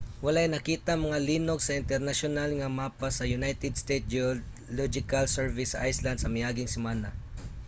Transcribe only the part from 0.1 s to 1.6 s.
walay nakitang mga linog